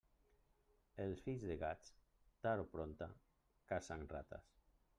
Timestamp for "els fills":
1.03-1.45